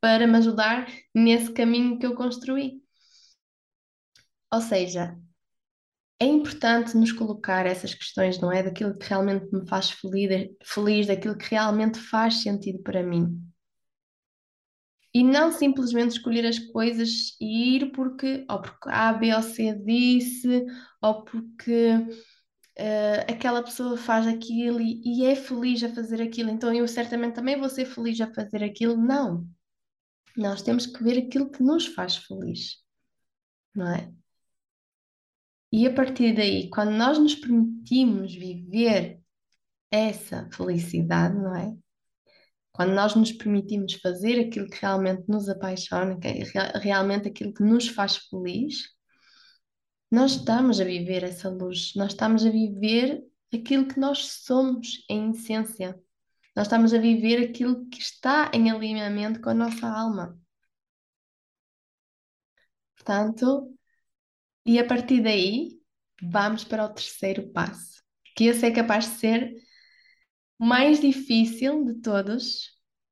para 0.00 0.26
me 0.26 0.38
ajudar 0.38 0.88
nesse 1.14 1.52
caminho 1.52 1.98
que 2.00 2.06
eu 2.06 2.16
construí. 2.16 2.82
Ou 4.52 4.60
seja, 4.60 5.16
é 6.22 6.24
importante 6.24 6.96
nos 6.96 7.10
colocar 7.10 7.66
essas 7.66 7.92
questões, 7.92 8.38
não 8.38 8.52
é? 8.52 8.62
Daquilo 8.62 8.96
que 8.96 9.08
realmente 9.08 9.52
me 9.52 9.66
faz 9.66 9.90
feliz, 9.90 10.50
feliz, 10.62 11.06
daquilo 11.08 11.36
que 11.36 11.50
realmente 11.50 11.98
faz 11.98 12.42
sentido 12.42 12.80
para 12.80 13.02
mim. 13.02 13.42
E 15.12 15.24
não 15.24 15.50
simplesmente 15.50 16.12
escolher 16.12 16.46
as 16.46 16.60
coisas 16.60 17.36
e 17.40 17.76
ir 17.76 17.90
porque, 17.90 18.46
ou 18.48 18.62
porque 18.62 18.88
A, 18.88 19.12
B 19.12 19.34
ou 19.34 19.42
C 19.42 19.74
disse, 19.84 20.64
ou 21.02 21.24
porque 21.24 21.90
uh, 21.96 23.20
aquela 23.28 23.62
pessoa 23.62 23.96
faz 23.96 24.24
aquilo 24.26 24.80
e, 24.80 25.02
e 25.04 25.26
é 25.26 25.34
feliz 25.34 25.82
a 25.82 25.92
fazer 25.92 26.22
aquilo, 26.22 26.50
então 26.50 26.72
eu 26.72 26.86
certamente 26.86 27.34
também 27.34 27.58
vou 27.58 27.68
ser 27.68 27.84
feliz 27.84 28.20
a 28.20 28.32
fazer 28.32 28.62
aquilo. 28.62 28.96
Não. 28.96 29.46
Nós 30.36 30.62
temos 30.62 30.86
que 30.86 31.02
ver 31.02 31.18
aquilo 31.18 31.50
que 31.50 31.64
nos 31.64 31.86
faz 31.86 32.16
feliz, 32.16 32.76
não 33.74 33.92
é? 33.92 34.21
E 35.72 35.86
a 35.86 35.94
partir 35.94 36.34
daí, 36.34 36.68
quando 36.68 36.90
nós 36.90 37.18
nos 37.18 37.34
permitimos 37.34 38.34
viver 38.34 39.18
essa 39.90 40.48
felicidade, 40.52 41.34
não 41.34 41.56
é? 41.56 41.74
Quando 42.72 42.94
nós 42.94 43.14
nos 43.14 43.32
permitimos 43.32 43.94
fazer 43.94 44.38
aquilo 44.40 44.68
que 44.68 44.80
realmente 44.80 45.24
nos 45.28 45.48
apaixona, 45.48 46.18
que 46.18 46.28
é 46.28 46.78
realmente 46.78 47.28
aquilo 47.28 47.52
que 47.52 47.62
nos 47.62 47.88
faz 47.88 48.16
feliz, 48.16 48.88
nós 50.10 50.32
estamos 50.32 50.78
a 50.78 50.84
viver 50.84 51.24
essa 51.24 51.48
luz, 51.48 51.94
nós 51.96 52.12
estamos 52.12 52.44
a 52.44 52.50
viver 52.50 53.22
aquilo 53.52 53.88
que 53.88 53.98
nós 53.98 54.26
somos 54.44 55.04
em 55.08 55.30
essência. 55.30 55.98
Nós 56.54 56.66
estamos 56.66 56.92
a 56.92 56.98
viver 56.98 57.48
aquilo 57.48 57.86
que 57.88 58.00
está 58.00 58.50
em 58.52 58.70
alinhamento 58.70 59.40
com 59.40 59.50
a 59.50 59.54
nossa 59.54 59.86
alma. 59.88 60.38
Portanto, 62.94 63.71
e 64.64 64.78
a 64.78 64.86
partir 64.86 65.22
daí, 65.22 65.70
vamos 66.22 66.64
para 66.64 66.84
o 66.84 66.88
terceiro 66.88 67.50
passo, 67.52 68.02
que 68.36 68.44
esse 68.44 68.66
é 68.66 68.70
capaz 68.70 69.06
de 69.06 69.18
ser 69.18 69.52
mais 70.58 71.00
difícil 71.00 71.84
de 71.84 71.94
todos, 71.94 72.70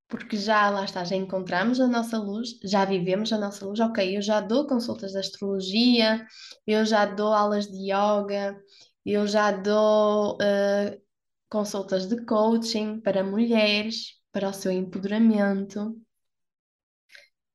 porque 0.09 0.37
já 0.37 0.71
lá 0.71 0.85
está, 0.85 1.05
já 1.05 1.17
encontramos 1.17 1.81
a 1.81 1.87
nossa 1.89 2.19
luz, 2.19 2.59
já 2.65 2.85
vivemos 2.85 3.33
a 3.33 3.39
nossa 3.39 3.65
luz. 3.65 3.81
Ok, 3.81 4.17
eu 4.17 4.23
já 4.23 4.41
dou 4.41 4.67
consultas 4.67 5.13
de 5.13 5.19
astrologia, 5.19 6.27
eu 6.67 6.85
já 6.85 7.07
dou 7.07 7.33
aulas 7.33 7.67
de 7.67 7.93
yoga, 7.93 8.57
eu 9.05 9.27
já 9.27 9.51
dou 9.53 10.35
uh, 10.35 11.01
consultas 11.49 12.07
de 12.09 12.25
coaching 12.25 13.01
para 13.01 13.25
mulheres, 13.25 14.21
para 14.33 14.49
o 14.49 14.53
seu 14.53 14.71
empoderamento. 14.73 15.97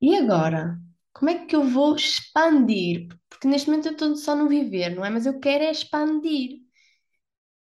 E 0.00 0.16
agora? 0.16 0.78
Como 1.16 1.30
é 1.30 1.46
que 1.46 1.56
eu 1.56 1.64
vou 1.64 1.96
expandir? 1.96 3.08
Porque 3.30 3.48
neste 3.48 3.70
momento 3.70 3.86
eu 3.86 3.92
estou 3.92 4.14
só 4.16 4.36
no 4.36 4.50
viver, 4.50 4.94
não 4.94 5.02
é? 5.02 5.08
Mas 5.08 5.24
eu 5.24 5.40
quero 5.40 5.64
é 5.64 5.70
expandir. 5.70 6.60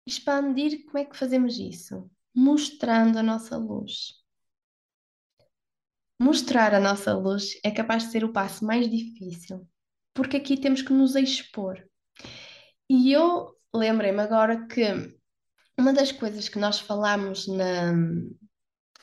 Expandir, 0.07 0.83
como 0.85 0.97
é 0.97 1.05
que 1.05 1.15
fazemos 1.15 1.59
isso? 1.59 2.09
Mostrando 2.33 3.19
a 3.19 3.21
nossa 3.21 3.55
luz. 3.55 4.15
Mostrar 6.19 6.73
a 6.73 6.79
nossa 6.79 7.13
luz 7.13 7.59
é 7.63 7.69
capaz 7.69 8.05
de 8.05 8.11
ser 8.11 8.23
o 8.25 8.33
passo 8.33 8.65
mais 8.65 8.89
difícil, 8.89 9.67
porque 10.15 10.37
aqui 10.37 10.57
temos 10.57 10.81
que 10.81 10.91
nos 10.91 11.15
expor. 11.15 11.77
E 12.89 13.11
eu 13.11 13.55
lembrei-me 13.71 14.19
agora 14.19 14.65
que 14.65 14.83
uma 15.77 15.93
das 15.93 16.11
coisas 16.11 16.49
que 16.49 16.57
nós 16.57 16.79
falamos 16.79 17.47
na, 17.47 17.93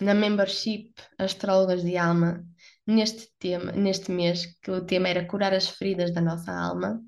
na 0.00 0.12
membership 0.12 0.92
Astrólogas 1.16 1.84
de 1.84 1.96
Alma 1.96 2.49
neste 2.90 3.28
tema, 3.38 3.72
neste 3.72 4.10
mês, 4.10 4.46
que 4.62 4.70
o 4.70 4.84
tema 4.84 5.08
era 5.08 5.26
curar 5.26 5.52
as 5.52 5.68
feridas 5.68 6.12
da 6.12 6.20
nossa 6.20 6.52
alma. 6.52 7.02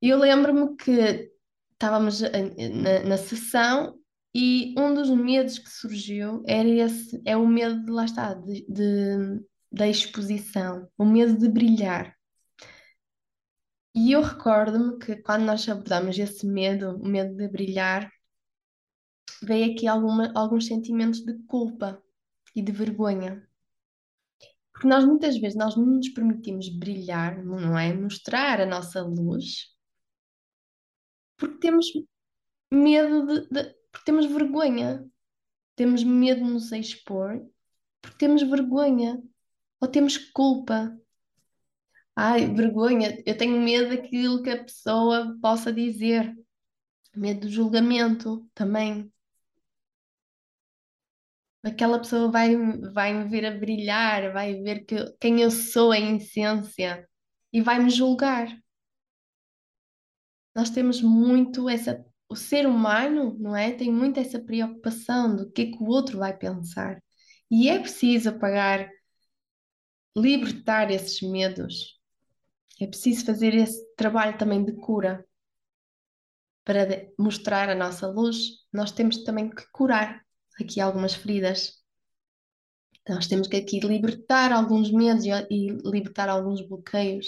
E 0.00 0.08
eu 0.08 0.18
lembro-me 0.18 0.76
que 0.76 1.30
estávamos 1.72 2.20
na, 2.20 3.02
na 3.04 3.16
sessão 3.16 3.98
e 4.34 4.74
um 4.78 4.94
dos 4.94 5.10
medos 5.10 5.58
que 5.58 5.70
surgiu 5.70 6.42
era 6.46 6.68
esse, 6.68 7.20
é 7.24 7.36
o 7.36 7.46
medo 7.46 7.84
de 7.84 7.90
lá 7.90 8.04
está, 8.04 8.34
de, 8.34 8.66
de, 8.68 9.42
da 9.72 9.88
exposição, 9.88 10.88
o 10.98 11.04
medo 11.04 11.38
de 11.38 11.48
brilhar. 11.48 12.14
E 13.94 14.12
eu 14.12 14.20
recordo-me 14.20 14.98
que 14.98 15.16
quando 15.16 15.44
nós 15.44 15.66
abordamos 15.68 16.18
esse 16.18 16.46
medo, 16.46 16.96
o 16.96 17.08
medo 17.08 17.34
de 17.34 17.48
brilhar, 17.48 18.10
veio 19.42 19.72
aqui 19.72 19.86
alguma, 19.86 20.30
alguns 20.34 20.66
sentimentos 20.66 21.20
de 21.20 21.32
culpa 21.44 22.02
e 22.54 22.60
de 22.60 22.72
vergonha. 22.72 23.42
Porque 24.76 24.88
nós 24.88 25.06
muitas 25.06 25.38
vezes 25.38 25.56
nós 25.56 25.74
não 25.74 25.86
nos 25.86 26.10
permitimos 26.10 26.68
brilhar, 26.68 27.42
não 27.42 27.78
é? 27.78 27.94
Mostrar 27.94 28.60
a 28.60 28.66
nossa 28.66 29.00
luz, 29.00 29.74
porque 31.38 31.58
temos 31.58 31.86
medo 32.70 33.26
de, 33.26 33.48
de 33.48 33.74
porque 33.90 34.04
temos 34.04 34.26
vergonha. 34.26 35.02
Temos 35.74 36.04
medo 36.04 36.44
de 36.44 36.50
nos 36.50 36.72
expor, 36.72 37.42
porque 38.02 38.18
temos 38.18 38.42
vergonha 38.42 39.22
ou 39.80 39.88
temos 39.88 40.18
culpa. 40.18 40.94
Ai, 42.14 42.46
vergonha, 42.46 43.22
eu 43.26 43.36
tenho 43.36 43.58
medo 43.58 43.96
daquilo 43.96 44.42
que 44.42 44.50
a 44.50 44.62
pessoa 44.62 45.38
possa 45.40 45.72
dizer. 45.72 46.34
Medo 47.14 47.40
do 47.40 47.48
julgamento 47.48 48.46
também 48.54 49.10
aquela 51.66 51.98
pessoa 51.98 52.30
vai, 52.30 52.56
vai 52.92 53.12
me 53.12 53.28
ver 53.28 53.44
a 53.44 53.50
brilhar, 53.50 54.32
vai 54.32 54.54
ver 54.62 54.84
que, 54.84 54.96
quem 55.20 55.40
eu 55.40 55.50
sou 55.50 55.92
em 55.92 56.16
essência 56.16 57.08
e 57.52 57.60
vai 57.60 57.82
me 57.82 57.90
julgar. 57.90 58.48
Nós 60.54 60.70
temos 60.70 61.02
muito 61.02 61.68
essa. 61.68 62.04
O 62.28 62.34
ser 62.34 62.66
humano, 62.66 63.36
não 63.38 63.54
é? 63.54 63.72
Tem 63.72 63.92
muito 63.92 64.18
essa 64.18 64.40
preocupação 64.40 65.36
do 65.36 65.50
que 65.50 65.62
é 65.62 65.66
que 65.66 65.78
o 65.78 65.86
outro 65.86 66.18
vai 66.18 66.36
pensar. 66.36 67.00
E 67.50 67.68
é 67.68 67.78
preciso 67.78 68.30
apagar, 68.30 68.90
libertar 70.16 70.90
esses 70.90 71.20
medos. 71.22 72.00
É 72.80 72.86
preciso 72.86 73.24
fazer 73.24 73.54
esse 73.54 73.94
trabalho 73.94 74.36
também 74.38 74.64
de 74.64 74.72
cura. 74.72 75.24
Para 76.64 77.08
mostrar 77.18 77.68
a 77.68 77.74
nossa 77.74 78.08
luz, 78.08 78.66
nós 78.72 78.90
temos 78.90 79.22
também 79.22 79.48
que 79.48 79.64
curar 79.70 80.25
aqui 80.60 80.80
algumas 80.80 81.14
feridas. 81.14 81.74
Nós 83.08 83.26
temos 83.26 83.46
que 83.46 83.56
aqui 83.56 83.80
libertar 83.80 84.52
alguns 84.52 84.90
medos 84.90 85.24
e, 85.24 85.30
e 85.50 85.70
libertar 85.84 86.28
alguns 86.28 86.60
bloqueios. 86.66 87.26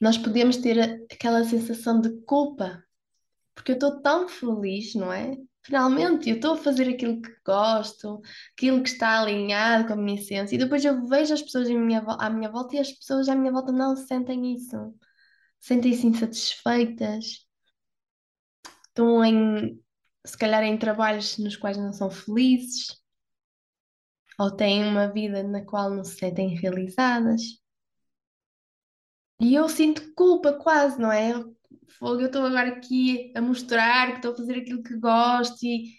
Nós 0.00 0.18
podemos 0.18 0.58
ter 0.58 1.06
aquela 1.10 1.44
sensação 1.44 2.00
de 2.00 2.10
culpa, 2.22 2.84
porque 3.54 3.72
eu 3.72 3.74
estou 3.74 4.02
tão 4.02 4.28
feliz, 4.28 4.94
não 4.94 5.12
é? 5.12 5.36
Finalmente, 5.62 6.28
eu 6.28 6.36
estou 6.36 6.54
a 6.54 6.56
fazer 6.58 6.90
aquilo 6.90 7.22
que 7.22 7.34
gosto, 7.46 8.20
aquilo 8.52 8.82
que 8.82 8.88
está 8.90 9.20
alinhado 9.20 9.86
com 9.86 9.94
a 9.94 9.96
minha 9.96 10.20
essência, 10.20 10.54
e 10.54 10.58
depois 10.58 10.84
eu 10.84 11.06
vejo 11.08 11.32
as 11.32 11.40
pessoas 11.40 11.70
minha, 11.70 12.00
à 12.00 12.28
minha 12.28 12.50
volta 12.50 12.76
e 12.76 12.78
as 12.80 12.92
pessoas 12.92 13.28
à 13.30 13.34
minha 13.34 13.50
volta 13.50 13.72
não 13.72 13.96
sentem 13.96 14.54
isso, 14.54 14.94
sentem-se 15.58 16.06
insatisfeitas, 16.06 17.46
estão 18.88 19.24
em 19.24 19.82
se 20.26 20.36
calhar 20.38 20.62
em 20.64 20.76
trabalhos 20.78 21.38
nos 21.38 21.56
quais 21.56 21.76
não 21.76 21.92
são 21.92 22.10
felizes, 22.10 23.02
ou 24.38 24.48
têm 24.50 24.84
uma 24.84 25.08
vida 25.12 25.42
na 25.42 25.64
qual 25.64 25.90
não 25.90 26.04
se 26.04 26.16
sentem 26.16 26.54
realizadas. 26.56 27.42
E 29.40 29.54
eu 29.54 29.68
sinto 29.68 30.12
culpa 30.14 30.52
quase, 30.54 31.00
não 31.00 31.10
é? 31.12 31.32
Fogo, 31.98 32.20
eu 32.20 32.26
estou 32.26 32.44
agora 32.44 32.70
aqui 32.70 33.32
a 33.36 33.40
mostrar 33.40 34.10
que 34.10 34.16
estou 34.16 34.32
a 34.32 34.36
fazer 34.36 34.58
aquilo 34.58 34.82
que 34.82 34.96
gosto 34.98 35.62
e, 35.64 35.92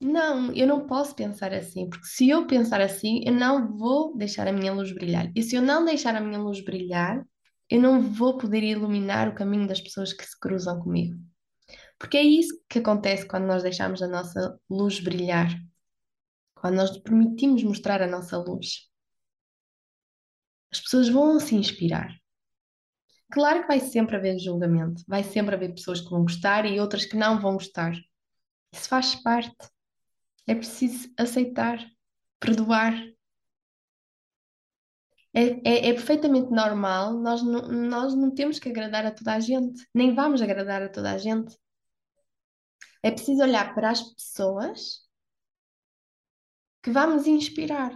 Não, 0.00 0.52
eu 0.54 0.66
não 0.66 0.86
posso 0.86 1.14
pensar 1.16 1.52
assim, 1.54 1.88
porque 1.90 2.06
se 2.06 2.28
eu 2.30 2.46
pensar 2.46 2.80
assim, 2.82 3.22
eu 3.26 3.32
não 3.34 3.76
vou 3.78 4.16
deixar 4.16 4.48
a 4.48 4.52
minha 4.54 4.72
luz 4.74 4.92
brilhar. 4.92 5.30
E 5.36 5.42
se 5.42 5.56
eu 5.56 5.62
não 5.62 5.84
deixar 5.84 6.16
a 6.16 6.22
minha 6.22 6.40
luz 6.40 6.60
brilhar, 6.64 7.24
eu 7.70 7.80
não 7.82 8.02
vou 8.02 8.38
poder 8.38 8.64
iluminar 8.64 9.28
o 9.28 9.34
caminho 9.36 9.68
das 9.68 9.80
pessoas 9.82 10.12
que 10.14 10.24
se 10.26 10.38
cruzam 10.40 10.80
comigo. 10.80 11.18
Porque 11.98 12.16
é 12.16 12.22
isso 12.22 12.54
que 12.68 12.78
acontece 12.78 13.26
quando 13.26 13.46
nós 13.46 13.62
deixamos 13.62 14.00
a 14.02 14.08
nossa 14.08 14.58
luz 14.70 15.00
brilhar, 15.00 15.48
quando 16.54 16.76
nós 16.76 16.96
permitimos 16.98 17.62
mostrar 17.64 18.00
a 18.00 18.06
nossa 18.06 18.38
luz. 18.38 18.88
As 20.70 20.80
pessoas 20.80 21.08
vão 21.08 21.40
se 21.40 21.54
inspirar. 21.54 22.14
Claro 23.30 23.62
que 23.62 23.68
vai 23.68 23.80
sempre 23.80 24.16
haver 24.16 24.38
julgamento, 24.38 25.02
vai 25.06 25.22
sempre 25.22 25.54
haver 25.54 25.74
pessoas 25.74 26.00
que 26.00 26.08
vão 26.08 26.22
gostar 26.22 26.64
e 26.64 26.80
outras 26.80 27.04
que 27.04 27.16
não 27.16 27.40
vão 27.40 27.54
gostar. 27.54 27.92
Isso 28.72 28.88
faz 28.88 29.14
parte. 29.16 29.68
É 30.46 30.54
preciso 30.54 31.12
aceitar, 31.18 31.78
perdoar. 32.40 32.94
É, 35.34 35.42
é, 35.42 35.88
é 35.90 35.92
perfeitamente 35.92 36.50
normal, 36.50 37.12
nós 37.12 37.42
não, 37.42 37.68
nós 37.68 38.14
não 38.14 38.34
temos 38.34 38.58
que 38.58 38.68
agradar 38.68 39.04
a 39.04 39.10
toda 39.10 39.34
a 39.34 39.40
gente, 39.40 39.86
nem 39.94 40.14
vamos 40.14 40.40
agradar 40.40 40.82
a 40.82 40.88
toda 40.88 41.12
a 41.12 41.18
gente. 41.18 41.54
É 43.02 43.10
preciso 43.10 43.42
olhar 43.42 43.74
para 43.74 43.90
as 43.90 44.02
pessoas 44.02 45.08
que 46.82 46.90
vamos 46.90 47.26
inspirar, 47.26 47.92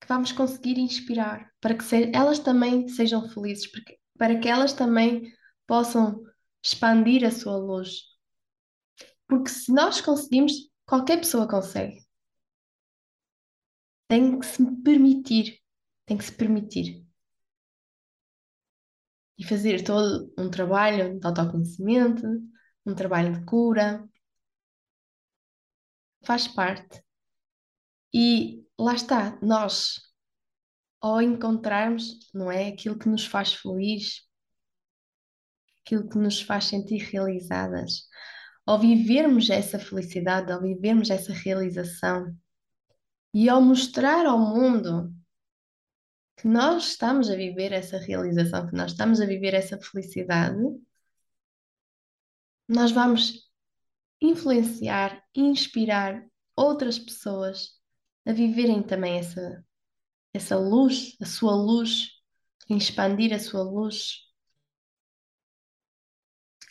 que 0.00 0.08
vamos 0.08 0.32
conseguir 0.32 0.78
inspirar, 0.78 1.50
para 1.60 1.76
que 1.76 1.84
elas 2.12 2.38
também 2.38 2.88
sejam 2.88 3.28
felizes, 3.28 3.70
para 4.18 4.38
que 4.38 4.48
elas 4.48 4.72
também 4.72 5.32
possam 5.66 6.22
expandir 6.62 7.24
a 7.24 7.30
sua 7.30 7.56
luz. 7.56 8.02
Porque 9.26 9.48
se 9.48 9.72
nós 9.72 10.00
conseguimos, 10.00 10.52
qualquer 10.86 11.18
pessoa 11.18 11.48
consegue. 11.48 12.04
Tem 14.08 14.38
que 14.38 14.46
se 14.46 14.64
permitir, 14.82 15.60
tem 16.06 16.16
que 16.18 16.24
se 16.24 16.32
permitir. 16.32 17.04
E 19.38 19.44
fazer 19.44 19.82
todo 19.82 20.32
um 20.38 20.50
trabalho 20.50 21.18
de 21.18 21.26
autoconhecimento, 21.26 22.26
um 22.86 22.94
trabalho 22.94 23.38
de 23.38 23.44
cura, 23.44 24.08
faz 26.24 26.48
parte. 26.48 27.02
E 28.12 28.64
lá 28.78 28.94
está, 28.94 29.38
nós, 29.42 30.00
ao 31.00 31.20
encontrarmos, 31.20 32.30
não 32.32 32.50
é, 32.50 32.68
aquilo 32.68 32.98
que 32.98 33.08
nos 33.08 33.26
faz 33.26 33.54
feliz, 33.54 34.22
aquilo 35.84 36.08
que 36.08 36.18
nos 36.18 36.40
faz 36.40 36.64
sentir 36.64 36.98
realizadas, 36.98 38.08
ao 38.64 38.78
vivermos 38.78 39.50
essa 39.50 39.78
felicidade, 39.78 40.50
ao 40.50 40.60
vivermos 40.60 41.10
essa 41.10 41.32
realização 41.32 42.34
e 43.34 43.48
ao 43.48 43.60
mostrar 43.60 44.26
ao 44.26 44.38
mundo 44.38 45.14
que 46.36 46.48
nós 46.48 46.88
estamos 46.90 47.30
a 47.30 47.36
viver 47.36 47.72
essa 47.72 47.98
realização, 47.98 48.66
que 48.66 48.76
nós 48.76 48.92
estamos 48.92 49.20
a 49.20 49.26
viver 49.26 49.54
essa 49.54 49.78
felicidade, 49.78 50.58
nós 52.68 52.90
vamos 52.90 53.50
influenciar, 54.26 55.22
inspirar 55.34 56.24
outras 56.56 56.98
pessoas 56.98 57.70
a 58.26 58.32
viverem 58.32 58.82
também 58.82 59.18
essa, 59.18 59.64
essa 60.32 60.56
luz, 60.56 61.16
a 61.20 61.26
sua 61.26 61.54
luz, 61.54 62.10
expandir 62.68 63.32
a 63.34 63.38
sua 63.38 63.62
luz, 63.62 64.20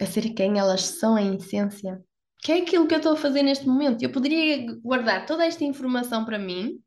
a 0.02 0.06
ser 0.06 0.34
quem 0.34 0.58
elas 0.58 0.82
são 0.82 1.18
em 1.18 1.36
essência. 1.36 2.04
Que 2.42 2.52
é 2.52 2.58
aquilo 2.58 2.88
que 2.88 2.94
eu 2.94 2.98
estou 2.98 3.14
a 3.14 3.18
fazer 3.18 3.44
neste 3.44 3.66
momento. 3.66 4.04
Eu 4.04 4.12
poderia 4.12 4.66
guardar 4.82 5.26
toda 5.26 5.46
esta 5.46 5.64
informação 5.64 6.26
para 6.26 6.38
mim 6.38 6.84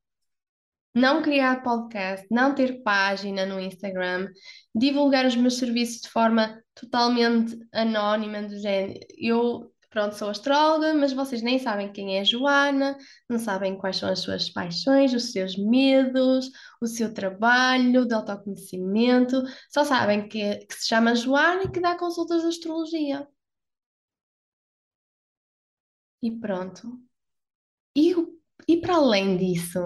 não 0.96 1.20
criar 1.20 1.62
podcast, 1.62 2.26
não 2.30 2.54
ter 2.54 2.82
página 2.82 3.44
no 3.44 3.60
Instagram, 3.60 4.32
divulgar 4.74 5.26
os 5.26 5.36
meus 5.36 5.58
serviços 5.58 6.00
de 6.00 6.08
forma 6.08 6.58
totalmente 6.74 7.54
anónima, 7.70 8.42
do 8.42 8.58
género. 8.58 8.98
Eu, 9.18 9.70
pronto, 9.96 10.14
sou 10.14 10.28
astróloga, 10.28 10.92
mas 10.92 11.14
vocês 11.14 11.40
nem 11.40 11.58
sabem 11.58 11.90
quem 11.90 12.18
é 12.18 12.24
Joana, 12.24 12.98
não 13.30 13.38
sabem 13.38 13.78
quais 13.78 13.96
são 13.96 14.10
as 14.10 14.18
suas 14.18 14.50
paixões, 14.50 15.14
os 15.14 15.32
seus 15.32 15.56
medos, 15.56 16.50
o 16.82 16.86
seu 16.86 17.14
trabalho 17.14 18.04
de 18.04 18.12
autoconhecimento, 18.12 19.42
só 19.70 19.84
sabem 19.84 20.28
que, 20.28 20.66
que 20.66 20.74
se 20.74 20.88
chama 20.88 21.14
Joana 21.14 21.62
e 21.64 21.70
que 21.70 21.80
dá 21.80 21.96
consultas 21.98 22.42
de 22.42 22.48
astrologia. 22.48 23.26
E 26.22 26.30
pronto. 26.30 27.00
E, 27.96 28.14
e 28.68 28.76
para 28.78 28.96
além 28.96 29.38
disso, 29.38 29.80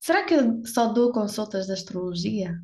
será 0.00 0.24
que 0.24 0.32
eu 0.32 0.64
só 0.64 0.90
dou 0.90 1.12
consultas 1.12 1.66
de 1.66 1.74
astrologia? 1.74 2.58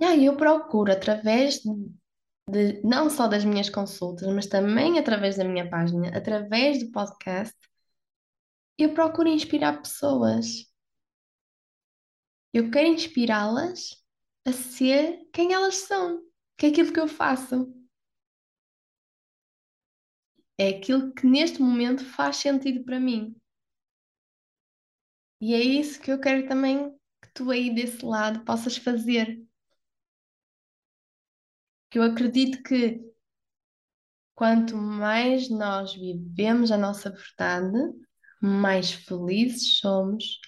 Ah, 0.00 0.14
eu 0.14 0.36
procuro 0.36 0.92
através 0.92 1.62
de, 2.48 2.80
não 2.82 3.10
só 3.10 3.28
das 3.28 3.44
minhas 3.44 3.68
consultas, 3.70 4.26
mas 4.34 4.46
também 4.46 4.98
através 4.98 5.36
da 5.36 5.44
minha 5.44 5.68
página, 5.68 6.08
através 6.16 6.82
do 6.82 6.90
podcast, 6.90 7.56
eu 8.78 8.94
procuro 8.94 9.28
inspirar 9.28 9.82
pessoas. 9.82 10.66
Eu 12.52 12.70
quero 12.70 12.88
inspirá-las 12.88 14.02
a 14.46 14.52
ser 14.52 15.28
quem 15.32 15.52
elas 15.52 15.76
são, 15.76 16.22
que 16.56 16.66
é 16.66 16.68
aquilo 16.70 16.92
que 16.92 17.00
eu 17.00 17.08
faço. 17.08 17.72
É 20.56 20.70
aquilo 20.70 21.12
que 21.12 21.26
neste 21.26 21.60
momento 21.60 22.04
faz 22.04 22.36
sentido 22.36 22.84
para 22.84 22.98
mim. 22.98 23.36
E 25.40 25.54
é 25.54 25.60
isso 25.60 26.00
que 26.00 26.10
eu 26.10 26.20
quero 26.20 26.48
também 26.48 26.90
que 27.22 27.32
tu 27.32 27.50
aí 27.50 27.72
desse 27.72 28.04
lado 28.04 28.44
possas 28.44 28.76
fazer. 28.76 29.47
Que 31.90 31.98
eu 31.98 32.02
acredito 32.02 32.62
que 32.62 33.00
quanto 34.34 34.76
mais 34.76 35.50
nós 35.50 35.94
vivemos 35.94 36.70
a 36.70 36.78
nossa 36.78 37.10
verdade, 37.10 37.76
mais 38.40 38.92
felizes 38.92 39.78
somos, 39.78 40.40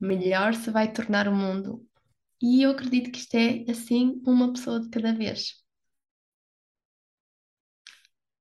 melhor 0.00 0.54
se 0.54 0.70
vai 0.70 0.92
tornar 0.92 1.28
o 1.28 1.34
mundo. 1.34 1.86
E 2.42 2.62
eu 2.62 2.70
acredito 2.70 3.10
que 3.10 3.18
isto 3.18 3.34
é 3.36 3.64
assim, 3.70 4.20
uma 4.26 4.52
pessoa 4.52 4.80
de 4.80 4.90
cada 4.90 5.14
vez. 5.14 5.54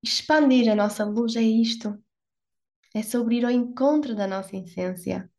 Expandir 0.01 0.71
a 0.71 0.75
nossa 0.75 1.03
luz 1.03 1.35
é 1.35 1.41
isto. 1.41 1.97
É 2.93 3.03
sobre 3.03 3.37
ir 3.37 3.45
ao 3.45 3.51
encontro 3.51 4.15
da 4.15 4.25
nossa 4.27 4.55
essência, 4.55 5.29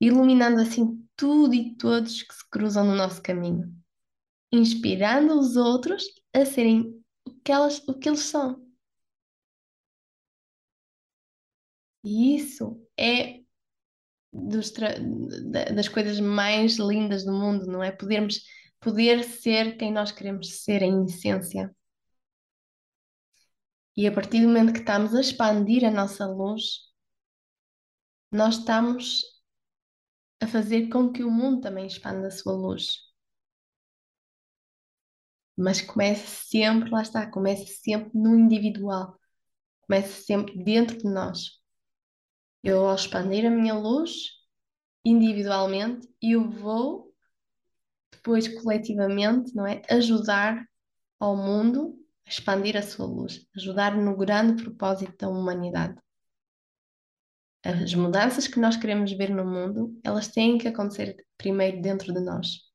iluminando 0.00 0.60
assim 0.60 1.06
tudo 1.16 1.54
e 1.54 1.74
todos 1.76 2.22
que 2.22 2.34
se 2.34 2.48
cruzam 2.50 2.84
no 2.84 2.94
nosso 2.94 3.22
caminho, 3.22 3.74
inspirando 4.52 5.38
os 5.38 5.56
outros 5.56 6.04
a 6.34 6.44
serem 6.44 7.02
o 7.24 7.34
que, 7.44 7.52
elas, 7.52 7.78
o 7.88 7.94
que 7.94 8.08
eles 8.08 8.20
são. 8.20 8.64
E 12.04 12.36
isso 12.36 12.86
é 12.98 13.40
dos 14.32 14.72
das 15.72 15.88
coisas 15.88 16.20
mais 16.20 16.76
lindas 16.78 17.24
do 17.24 17.32
mundo, 17.32 17.66
não 17.66 17.82
é? 17.82 17.90
Podermos 17.92 18.40
poder 18.80 19.24
ser 19.24 19.76
quem 19.76 19.92
nós 19.92 20.12
queremos 20.12 20.62
ser 20.62 20.82
em 20.82 21.04
essência. 21.04 21.74
E 23.96 24.06
a 24.06 24.12
partir 24.12 24.40
do 24.40 24.48
momento 24.48 24.72
que 24.72 24.78
estamos 24.80 25.14
a 25.14 25.20
expandir 25.20 25.84
a 25.84 25.90
nossa 25.90 26.26
luz, 26.26 26.90
nós 28.32 28.58
estamos 28.58 29.22
a 30.40 30.46
fazer 30.46 30.88
com 30.88 31.12
que 31.12 31.22
o 31.22 31.30
mundo 31.30 31.60
também 31.60 31.86
expanda 31.86 32.28
a 32.28 32.30
sua 32.30 32.54
luz. 32.54 33.09
Mas 35.60 35.82
comece 35.82 36.26
sempre, 36.26 36.88
lá 36.88 37.02
está, 37.02 37.30
comece 37.30 37.66
sempre 37.66 38.10
no 38.14 38.34
individual, 38.34 39.14
comece 39.82 40.22
sempre 40.22 40.56
dentro 40.64 40.96
de 40.96 41.04
nós. 41.04 41.60
Eu, 42.64 42.86
ao 42.86 42.94
expandir 42.94 43.44
a 43.44 43.50
minha 43.50 43.74
luz 43.74 44.30
individualmente, 45.04 46.08
eu 46.22 46.48
vou 46.50 47.14
depois 48.10 48.48
coletivamente, 48.48 49.54
não 49.54 49.66
é, 49.66 49.82
ajudar 49.90 50.66
ao 51.18 51.36
mundo 51.36 51.94
a 52.26 52.30
expandir 52.30 52.74
a 52.74 52.82
sua 52.82 53.04
luz, 53.04 53.46
ajudar 53.54 53.94
no 53.94 54.16
grande 54.16 54.62
propósito 54.62 55.14
da 55.18 55.28
humanidade. 55.28 56.00
As 57.62 57.94
mudanças 57.94 58.46
que 58.46 58.58
nós 58.58 58.78
queremos 58.78 59.12
ver 59.12 59.28
no 59.28 59.44
mundo, 59.44 60.00
elas 60.02 60.28
têm 60.28 60.56
que 60.56 60.68
acontecer 60.68 61.16
primeiro 61.36 61.82
dentro 61.82 62.14
de 62.14 62.20
nós. 62.20 62.69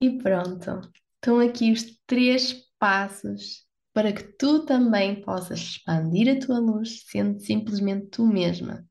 E 0.00 0.16
pronto, 0.18 0.80
estão 1.16 1.40
aqui 1.40 1.72
os 1.72 1.84
três 2.06 2.54
passos 2.78 3.66
para 3.92 4.12
que 4.12 4.22
tu 4.22 4.64
também 4.64 5.20
possas 5.22 5.58
expandir 5.58 6.28
a 6.28 6.38
tua 6.38 6.60
luz 6.60 7.02
sendo 7.08 7.40
simplesmente 7.40 8.06
tu 8.06 8.24
mesma. 8.24 8.86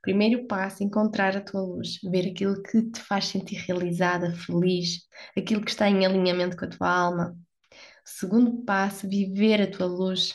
Primeiro 0.00 0.46
passo, 0.46 0.84
encontrar 0.84 1.36
a 1.36 1.40
tua 1.40 1.62
luz, 1.62 1.98
ver 2.04 2.30
aquilo 2.30 2.62
que 2.62 2.80
te 2.92 3.00
faz 3.00 3.24
sentir 3.24 3.56
realizada, 3.66 4.32
feliz, 4.32 5.00
aquilo 5.36 5.64
que 5.64 5.70
está 5.70 5.88
em 5.90 6.06
alinhamento 6.06 6.56
com 6.56 6.64
a 6.64 6.68
tua 6.68 6.88
alma. 6.88 7.36
segundo 8.04 8.62
passo, 8.64 9.08
viver 9.08 9.60
a 9.60 9.68
tua 9.68 9.86
luz, 9.86 10.32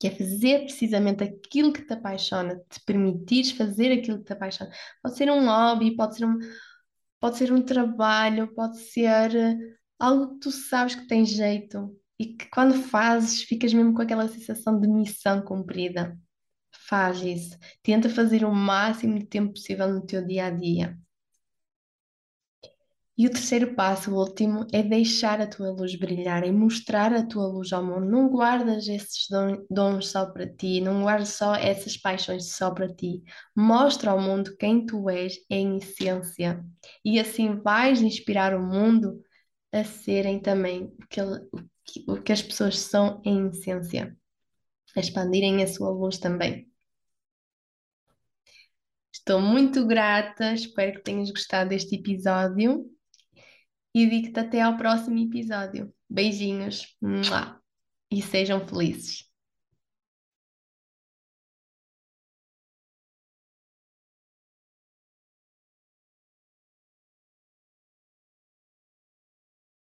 que 0.00 0.08
é 0.08 0.10
fazer 0.10 0.64
precisamente 0.64 1.22
aquilo 1.22 1.72
que 1.72 1.86
te 1.86 1.92
apaixona, 1.92 2.56
te 2.68 2.80
permitires 2.84 3.52
fazer 3.52 3.92
aquilo 3.92 4.18
que 4.18 4.24
te 4.24 4.32
apaixona. 4.32 4.72
Pode 5.00 5.16
ser 5.16 5.30
um 5.30 5.46
hobby, 5.46 5.94
pode 5.94 6.16
ser 6.16 6.24
um, 6.24 6.40
pode 7.22 7.36
ser 7.38 7.52
um 7.52 7.62
trabalho, 7.62 8.52
pode 8.52 8.78
ser 8.80 9.36
eh, 9.36 9.56
algo 9.96 10.34
que 10.34 10.40
tu 10.40 10.50
sabes 10.50 10.96
que 10.96 11.06
tem 11.06 11.24
jeito 11.24 11.96
e 12.18 12.34
que 12.34 12.50
quando 12.50 12.74
fazes 12.74 13.44
ficas 13.44 13.72
mesmo 13.72 13.94
com 13.94 14.02
aquela 14.02 14.26
sensação 14.26 14.80
de 14.80 14.88
missão 14.88 15.40
cumprida. 15.40 16.18
Faz 16.88 17.20
isso. 17.22 17.56
Tenta 17.80 18.10
fazer 18.10 18.44
o 18.44 18.52
máximo 18.52 19.16
de 19.20 19.24
tempo 19.26 19.52
possível 19.52 19.88
no 19.88 20.04
teu 20.04 20.26
dia 20.26 20.46
a 20.46 20.50
dia. 20.50 20.98
E 23.16 23.26
o 23.26 23.30
terceiro 23.30 23.74
passo, 23.74 24.10
o 24.10 24.18
último, 24.18 24.66
é 24.72 24.82
deixar 24.82 25.38
a 25.38 25.46
tua 25.46 25.70
luz 25.70 25.94
brilhar 25.94 26.46
e 26.46 26.50
mostrar 26.50 27.12
a 27.12 27.24
tua 27.24 27.46
luz 27.46 27.70
ao 27.70 27.84
mundo. 27.84 28.06
Não 28.06 28.28
guardas 28.28 28.88
esses 28.88 29.26
dons 29.70 30.08
só 30.08 30.24
para 30.26 30.46
ti, 30.48 30.80
não 30.80 31.02
guardas 31.02 31.28
só 31.30 31.54
essas 31.54 31.94
paixões 31.96 32.52
só 32.52 32.70
para 32.70 32.88
ti. 32.88 33.22
Mostra 33.54 34.12
ao 34.12 34.20
mundo 34.20 34.56
quem 34.56 34.86
tu 34.86 35.10
és 35.10 35.34
em 35.50 35.76
essência. 35.76 36.64
E 37.04 37.20
assim 37.20 37.60
vais 37.60 38.00
inspirar 38.00 38.56
o 38.56 38.62
mundo 38.62 39.22
a 39.70 39.84
serem 39.84 40.40
também 40.40 40.84
o 40.84 41.06
que, 41.06 41.20
o 42.08 42.22
que 42.22 42.32
as 42.32 42.40
pessoas 42.40 42.78
são 42.78 43.20
em 43.26 43.48
essência, 43.48 44.16
a 44.96 45.00
expandirem 45.00 45.62
a 45.62 45.66
sua 45.66 45.90
luz 45.90 46.16
também. 46.16 46.66
Estou 49.12 49.38
muito 49.38 49.86
grata, 49.86 50.54
espero 50.54 50.94
que 50.94 51.02
tenhas 51.02 51.30
gostado 51.30 51.70
deste 51.70 51.94
episódio 51.96 52.90
e 53.94 54.06
digo-te 54.06 54.38
até 54.40 54.60
ao 54.60 54.76
próximo 54.76 55.18
episódio. 55.18 55.92
Beijinhos 56.08 56.96
e 58.10 58.22
sejam 58.22 58.66
felizes. 58.66 59.31